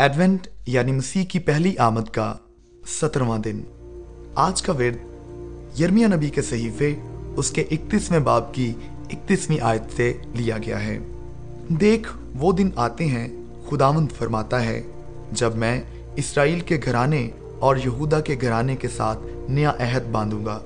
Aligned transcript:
Advent 0.00 0.48
یعنی 0.66 0.92
مسیح 0.92 1.24
کی 1.24 1.38
پہلی 1.38 1.78
آمد 1.78 2.08
کا 2.12 2.34
سترواں 2.86 3.38
دن۔ 3.38 3.60
آج 4.34 4.62
کا 4.62 4.72
ورد 4.72 4.96
یرمیا 5.80 6.08
نبی 6.08 6.28
کے 6.28 6.42
صحیفے 6.42 6.94
اس 7.36 7.50
کے 7.50 7.64
اکتیسویں 7.70 8.18
باب 8.18 8.54
کی 8.54 8.72
اکتیسویں 9.10 9.58
آیت 9.60 9.82
سے 9.96 10.12
لیا 10.34 10.58
گیا 10.58 10.84
ہے۔ 10.84 10.98
دیکھ، 11.68 12.16
وہ 12.38 12.52
دن 12.52 12.70
آتے 12.76 13.06
ہیں، 13.06 13.28
خداوند 13.70 14.12
فرماتا 14.18 14.64
ہے، 14.64 14.82
جب 15.32 15.56
میں 15.56 15.80
اسرائیل 16.16 16.60
کے 16.60 16.80
گھرانے 16.84 17.30
اور 17.58 17.76
یہودا 17.76 18.20
کے 18.20 18.36
گھرانے 18.40 18.76
کے 18.76 18.88
ساتھ 18.88 19.18
نیا 19.50 19.70
عہد 19.70 20.08
باندھوں 20.12 20.46
گا۔ 20.46 20.58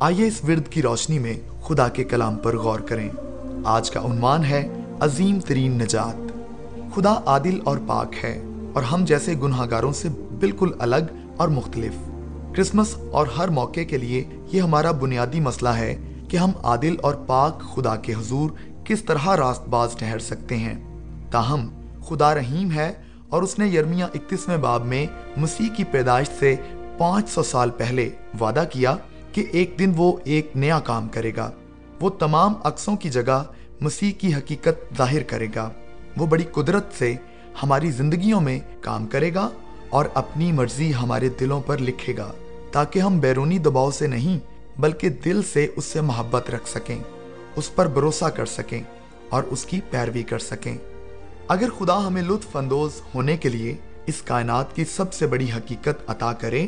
آئیے 0.00 0.26
اس 0.26 0.44
ورد 0.44 0.68
کی 0.68 0.82
روشنی 0.82 1.18
میں 1.18 1.34
خدا 1.62 1.88
کے 1.88 2.04
کلام 2.04 2.36
پر 2.36 2.56
غور 2.56 2.80
کریں۔ 2.80 3.08
آج 3.64 3.90
کا 3.90 4.00
عنوان 4.00 4.44
ہے 4.44 4.68
عظیم 5.00 5.40
ترین 5.40 5.78
نجات۔ 5.78 6.32
خدا 6.94 7.20
عادل 7.26 7.58
اور 7.64 7.78
پاک 7.86 8.24
ہے۔ 8.24 8.42
اور 8.72 8.82
ہم 8.82 9.04
جیسے 9.04 9.34
گناہ 9.42 9.66
گاروں 9.70 9.92
سے 9.92 10.08
بالکل 10.40 10.70
الگ 10.78 11.12
اور 11.36 11.48
مختلف۔ 11.48 11.92
کرسمس 12.56 12.96
اور 13.12 13.26
ہر 13.26 13.48
موقع 13.48 13.80
کے 13.88 13.98
لیے 13.98 14.24
یہ 14.52 14.60
ہمارا 14.60 14.90
بنیادی 14.90 15.40
مسئلہ 15.40 15.68
ہے 15.68 15.96
کہ 16.28 16.36
ہم 16.36 16.50
عادل 16.62 16.94
اور 17.02 17.14
پاک 17.14 17.74
خدا 17.74 17.96
کے 17.96 18.12
حضور 18.12 18.50
کس 18.84 19.02
طرح 19.02 19.36
راست 19.36 19.68
باز 19.68 19.94
ٹھہر 19.98 20.18
سکتے 20.18 20.56
ہیں۔ 20.56 21.04
تاہم، 21.30 21.68
خدا 22.08 22.34
رحیم 22.34 22.70
ہے 22.70 22.92
اور 23.28 23.42
اس 23.42 23.58
نے 23.58 23.66
یرمیا 23.66 24.06
اکتیسویں 24.06 24.56
باب 24.56 24.86
میں 24.86 25.06
مسیح 25.36 25.66
کی 25.76 25.84
پیدائش 25.84 26.28
سے 26.38 26.56
پانچ 26.98 27.30
سو 27.30 27.42
سال 27.42 27.70
پہلے 27.70 28.10
وعدہ 28.40 28.64
کیا 28.72 28.96
کہ 29.32 29.44
ایک 29.52 29.74
دن 29.78 29.92
وہ 29.96 30.16
ایک 30.24 30.50
نیا 30.54 30.80
کام 30.80 31.08
کرے 31.08 31.32
گا۔ 31.36 31.50
وہ 32.00 32.10
تمام 32.10 32.52
عکسوں 32.64 32.96
کی 32.96 33.10
جگہ 33.10 33.44
مسیح 33.80 34.12
کی 34.18 34.34
حقیقت 34.34 34.98
ظاہر 34.98 35.22
کرے 35.22 35.46
گا۔ 35.56 35.70
وہ 36.16 36.26
بڑی 36.26 36.44
قدرت 36.44 36.86
سے 36.98 37.14
ہماری 37.62 37.90
زندگیوں 37.90 38.40
میں 38.40 38.60
کام 38.80 39.06
کرے 39.06 39.34
گا 39.34 39.48
اور 39.88 40.04
اپنی 40.14 40.52
مرضی 40.52 40.94
ہمارے 40.94 41.28
دلوں 41.28 41.60
پر 41.66 41.78
لکھے 41.78 42.16
گا، 42.16 42.32
تاکہ 42.72 42.98
ہم 42.98 43.18
بیرونی 43.20 43.58
دباؤ 43.58 43.90
سے 43.90 44.06
نہیں، 44.06 44.38
بلکہ 44.80 45.08
دل 45.08 45.42
سے 45.42 45.66
اس 45.76 45.84
سے 45.84 46.00
محبت 46.00 46.50
رکھ 46.50 46.68
سکیں، 46.68 46.98
اس 47.56 47.74
پر 47.74 47.86
بھروسہ 47.86 48.24
کر 48.24 48.46
سکیں 48.46 48.82
اور 49.28 49.42
اس 49.42 49.64
کی 49.64 49.80
پیروی 49.90 50.22
کر 50.22 50.38
سکیں۔ 50.38 50.76
اگر 51.48 51.68
خدا 51.78 52.06
ہمیں 52.06 52.22
لطف 52.22 52.56
اندوز 52.56 53.00
ہونے 53.14 53.36
کے 53.36 53.48
لیے 53.48 53.74
اس 54.06 54.22
کائنات 54.22 54.76
کی 54.76 54.84
سب 54.84 55.12
سے 55.12 55.26
بڑی 55.26 55.46
حقیقت 55.56 56.10
عطا 56.10 56.32
کرے 56.32 56.66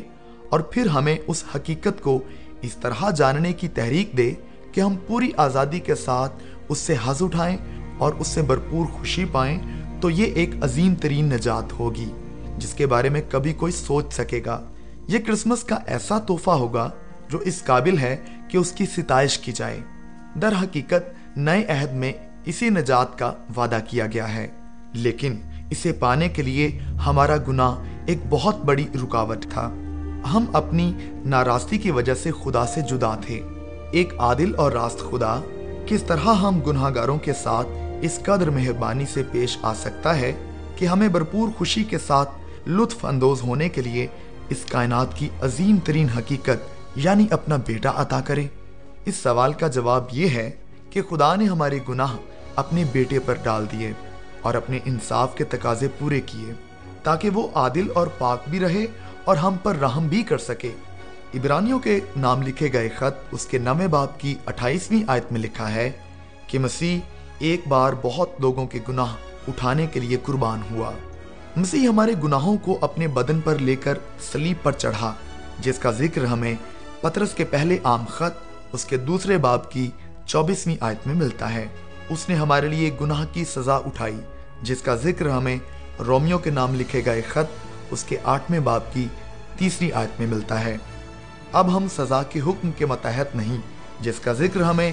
اور 0.48 0.60
پھر 0.60 0.86
ہمیں 0.86 1.16
اس 1.27 1.44
حقیقت 1.55 2.03
کو 2.03 2.19
اس 2.62 2.77
طرح 2.77 3.10
جاننے 3.10 3.53
کی 3.53 3.69
تحریک 3.69 4.16
دے 4.16 4.33
کہ 4.72 4.80
ہم 4.80 4.97
پوری 5.06 5.30
آزادی 5.36 5.80
کے 5.80 5.94
ساتھ 5.94 6.42
اس 6.69 6.78
سے 6.78 6.94
حض 7.05 7.22
اٹھائیں 7.22 7.56
اور 7.98 8.12
اس 8.19 8.27
سے 8.27 8.42
بھرپور 8.42 8.86
خوشی 8.86 9.25
پائیں 9.33 9.58
تو 10.03 10.11
یہ 10.11 10.25
ایک 10.25 10.50
عظیم 10.61 10.95
ترین 10.95 11.25
نجات 11.25 11.72
ہوگی، 11.72 12.11
جس 12.58 12.75
کے 12.75 12.86
بارے 12.86 13.08
میں 13.08 13.22
کبھی 13.31 13.53
کوئی 13.53 13.72
سوچ 13.72 14.05
سکے 14.12 14.42
گا۔ 14.47 14.61
یہ 15.09 15.19
کرسمس 15.19 15.64
کا 15.64 15.77
ایسا 15.86 16.19
تحفہ 16.19 16.50
ہوگا 16.50 16.91
جو 17.28 17.39
اس 17.39 17.62
قابل 17.64 17.98
ہے 17.98 18.17
کہ 18.48 18.56
اس 18.56 18.72
کی 18.72 18.86
ستائش 18.86 19.39
کی 19.39 19.53
جائے۔ 19.53 19.81
در 20.42 20.53
حقیقت، 20.62 21.36
نئے 21.36 21.64
عہد 21.64 21.92
میں 21.92 22.12
اسی 22.44 22.69
نجات 22.69 23.19
کا 23.19 23.33
وعدہ 23.56 23.78
کیا 23.89 24.06
گیا 24.06 24.34
ہے۔ 24.34 24.48
لیکن 24.92 25.36
اسے 25.70 25.92
پانے 25.92 26.28
کے 26.28 26.42
لیے 26.42 26.78
ہمارا 27.06 27.37
گناہ 27.48 27.75
ایک 28.06 28.19
بہت 28.31 28.64
بڑی 28.64 28.87
رکاوٹ 28.94 29.47
تھا۔ 29.50 29.69
ہم 30.34 30.44
اپنی 30.53 30.92
ناراستی 31.25 31.78
کی 31.78 31.91
وجہ 31.91 32.14
سے 32.14 32.31
خدا 32.44 32.66
سے 32.66 32.81
جدا 32.81 33.14
تھے۔ 33.14 33.41
ایک 33.91 34.14
عادل 34.19 34.53
اور 34.56 34.72
راست 34.72 34.98
خدا، 35.11 35.41
کس 35.87 36.03
طرح 36.03 36.34
ہم 36.34 36.61
گناہ 36.61 36.91
گاروں 36.94 37.19
کے 37.19 37.33
ساتھ 37.33 37.66
اس 38.03 38.19
قدر 38.22 38.50
مہربانی 38.50 39.05
سے 39.14 39.22
پیش 39.33 39.58
آ 39.62 39.75
سکتا 39.75 40.19
ہے 40.19 40.33
کہ 40.77 40.86
ہمیں 40.86 41.08
بھرپور 41.08 41.48
خوشی 41.58 41.84
کے 41.84 41.98
ساتھ 41.98 42.31
لطف 42.67 43.05
اندوز 43.05 43.42
ہونے 43.42 43.69
کے 43.69 43.83
لیے 43.83 44.06
اس 44.48 44.64
کائنات 44.70 45.17
کی 45.17 45.28
عظیم 45.41 45.77
ترین 45.84 46.09
حقیقت 46.09 46.97
یعنی 46.97 47.27
اپنا 47.31 47.56
بیٹا 47.56 47.92
عطا 47.97 48.20
کرے۔ 48.20 48.47
اس 49.05 49.17
سوال 49.17 49.53
کا 49.53 49.69
جواب 49.69 50.04
یہ 50.12 50.28
ہے 50.28 50.50
کہ 50.91 51.03
خدا 51.03 51.34
نے 51.37 51.44
ہمارے 51.44 51.78
گناہ 51.88 52.16
اپنے 52.56 52.84
بیٹے 52.93 53.19
پر 53.19 53.34
ڈال 53.43 53.66
دیے 53.72 53.93
اور 54.41 54.55
اپنے 54.55 54.78
انصاف 54.84 55.37
کے 55.37 55.44
تقاضے 55.44 55.88
پورے 55.99 56.21
کیے 56.21 56.53
تاکہ 57.03 57.31
وہ 57.31 57.49
عادل 57.55 57.87
اور 57.94 58.06
پاک 58.06 58.43
بھی 58.49 58.60
رہے 58.60 58.87
اور 59.25 59.37
ہم 59.37 59.56
پر 59.62 59.76
رحم 59.76 60.09
بھی 60.09 60.22
کر 60.22 60.38
سکے۔ 60.38 60.71
عبرانیوں 61.34 61.78
کے 61.78 62.00
نام 62.16 62.43
لکھے 62.43 62.72
گئے 62.72 62.88
خط 62.88 63.28
اس 63.31 63.47
کے 63.47 63.59
نویں 63.59 63.87
باپ 63.87 64.21
کی 64.21 64.34
اٹھائیسویں 64.47 65.03
آیت 65.06 65.32
میں 65.32 65.41
لکھا 65.41 65.75
ہے 65.75 65.91
کہ 66.47 66.59
مسیح 66.59 66.99
ایک 67.42 67.60
بار 67.69 67.92
بہت 68.03 68.30
لوگوں 68.38 68.66
کے 68.66 68.78
گناہ 68.88 69.14
اٹھانے 69.48 69.86
کے 69.86 70.00
لیے 70.00 70.16
قربان 70.22 70.60
ہوا۔ 70.70 70.92
مسیح 71.56 71.88
ہمارے 71.88 72.12
گناہوں 72.25 72.56
کو 72.56 72.78
اپنے 72.80 73.08
بدن 73.08 73.41
پر 73.41 73.58
لے 73.58 73.76
کر 73.76 73.98
سلیب 74.32 74.56
پر 74.62 74.72
چڑھا، 74.72 75.14
جس 75.58 75.78
کا 75.78 75.91
ذکر 75.91 76.25
ہمیں 76.25 76.54
پترس 77.00 77.34
کے 77.34 77.44
پہلے 77.44 77.78
عام 77.84 78.04
خط، 78.08 78.32
اس 78.72 78.84
کے 78.84 78.97
دوسرے 78.97 79.38
باب 79.38 79.70
کی 79.70 79.91
چوبیسویں 80.26 80.76
آیت 80.81 81.06
میں 81.06 81.14
ملتا 81.14 81.54
ہے۔ 81.54 81.66
اس 82.08 82.28
نے 82.28 82.34
ہمارے 82.34 82.69
لیے 82.69 82.91
گناہ 83.00 83.25
کی 83.32 83.44
سزا 83.44 83.76
اٹھائی، 83.76 84.20
جس 84.62 84.82
کا 84.82 84.94
ذکر 84.94 85.28
ہمیں 85.28 85.56
رومیو 86.06 86.38
کے 86.38 86.50
نام 86.50 86.75
لکھے 86.75 87.02
گئے 87.04 87.22
خط، 87.22 87.66
اس 87.91 88.04
کے 88.04 88.16
آٹھویں 88.25 88.60
باب 88.60 88.92
کی 88.92 89.06
تیسری 89.56 89.92
آیت 89.92 90.20
میں 90.20 90.28
ملتا 90.28 90.64
ہے۔ 90.64 90.76
اب 91.52 91.76
ہم 91.76 91.86
سزا 91.97 92.22
کے 92.22 92.41
حکم 92.41 92.70
کے 92.70 92.86
متحد 92.86 93.34
نہیں، 93.34 93.56
جس 94.00 94.19
کا 94.19 94.32
ذکر 94.32 94.60
ہمیں 94.60 94.92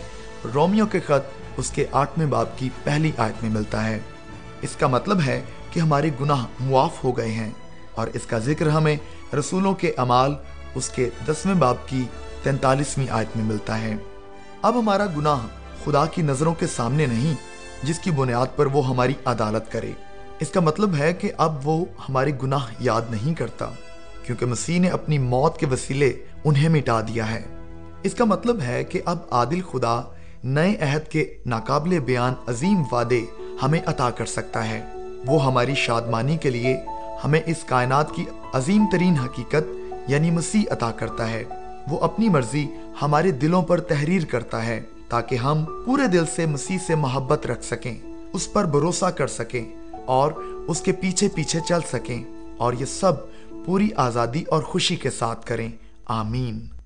رومیو 0.53 0.85
کے 0.85 0.99
خط 0.99 1.48
اس 1.59 1.69
کے 1.69 1.85
آٹھویں 1.91 2.27
باب 2.27 2.57
کی 2.57 2.69
پہلی 2.83 3.11
آیت 3.17 3.43
میں 3.43 3.51
ملتا 3.51 3.87
ہے۔ 3.87 3.99
اس 4.61 4.75
کا 4.75 4.87
مطلب 4.87 5.19
ہے 5.25 5.41
کہ 5.71 5.79
ہمارے 5.79 6.09
گناہ 6.21 6.45
معاف 6.59 7.03
ہو 7.03 7.17
گئے 7.17 7.31
ہیں 7.31 7.49
اور 7.95 8.07
اس 8.13 8.25
کا 8.25 8.39
ذکر 8.39 8.67
ہمیں 8.67 8.95
رسولوں 9.35 9.73
کے 9.73 9.91
امال 9.97 10.33
اس 10.75 10.89
کے 10.89 11.09
دسویں 11.27 11.55
باب 11.55 11.75
کی 11.85 12.03
تینتالیسویں 12.43 13.07
آیت 13.09 13.37
میں 13.37 13.45
ملتا 13.45 13.81
ہے۔ 13.81 13.95
اب 14.61 14.79
ہمارا 14.79 15.05
گناہ 15.17 15.47
خدا 15.85 16.05
کی 16.05 16.21
نظروں 16.21 16.53
کے 16.53 16.67
سامنے 16.67 17.05
نہیں، 17.05 17.33
جس 17.83 17.99
کی 17.99 18.11
بنیاد 18.11 18.47
پر 18.55 18.65
وہ 18.65 18.87
ہماری 18.87 19.13
عدالت 19.25 19.71
کرے۔ 19.71 19.91
اس 20.39 20.49
کا 20.49 20.59
مطلب 20.59 20.95
ہے 20.99 21.13
کہ 21.13 21.31
اب 21.37 21.67
وہ 21.67 21.85
ہمارے 22.09 22.31
گناہ 22.43 22.65
یاد 22.79 23.01
نہیں 23.09 23.33
کرتا، 23.33 23.71
کیونکہ 24.25 24.45
مسیح 24.45 24.79
نے 24.79 24.89
اپنی 24.89 25.17
موت 25.17 25.57
کے 25.57 25.65
وسیلے 25.65 26.13
انہیں 26.43 26.69
مٹا 26.69 27.01
دیا 27.01 27.31
ہے۔ 27.31 27.41
اس 28.03 28.13
کا 28.13 28.25
مطلب 28.25 28.61
ہے 28.61 28.83
کہ 28.83 29.01
اب 29.05 29.17
عادل 29.31 29.61
خدا 29.71 30.01
نئے 30.43 30.75
عہد 30.75 31.07
کے 31.07 31.37
ناقابل 31.45 31.99
بیان 31.99 32.33
عظیم 32.47 32.83
وعدے 32.91 33.25
ہمیں 33.63 33.79
عطا 33.85 34.09
کر 34.09 34.25
سکتا 34.25 34.69
ہے۔ 34.69 34.93
وہ 35.27 35.45
ہماری 35.45 35.75
شادمانی 35.75 36.37
کے 36.37 36.49
لیے 36.49 36.77
ہمیں 37.23 37.41
اس 37.45 37.63
کائنات 37.65 38.15
کی 38.15 38.25
عظیم 38.53 38.85
ترین 38.91 39.13
حقیقت 39.13 39.63
یعنی 40.07 40.31
مسیح 40.31 40.61
عطا 40.69 40.91
کرتا 40.91 41.31
ہے۔ 41.31 41.43
وہ 41.87 41.99
اپنی 41.99 42.29
مرضی 42.29 42.67
ہمارے 43.01 43.31
دلوں 43.31 43.61
پر 43.61 43.79
تحریر 43.79 44.25
کرتا 44.25 44.65
ہے 44.65 44.81
تاکہ 45.09 45.35
ہم 45.35 45.65
پورے 45.85 46.07
دل 46.07 46.25
سے 46.35 46.45
مسیح 46.45 46.77
سے 46.87 46.95
محبت 46.95 47.47
رکھ 47.47 47.63
سکیں، 47.63 47.95
اس 48.33 48.53
پر 48.53 48.65
بھروسہ 48.65 49.05
کر 49.05 49.27
سکیں 49.27 49.75
اور 50.05 50.31
اس 50.67 50.81
کے 50.81 50.91
پیچھے 50.91 51.27
پیچھے 51.27 51.59
چل 51.67 51.79
سکیں 51.93 52.23
اور 52.57 52.73
یہ 52.79 52.85
سب 52.85 53.13
پوری 53.65 53.89
آزادی 53.95 54.43
اور 54.47 54.63
خوشی 54.63 54.95
کے 54.95 55.09
ساتھ 55.09 55.45
کریں۔ 55.45 55.71
آمین۔ 56.05 56.78